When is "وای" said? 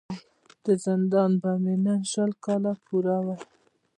3.25-3.39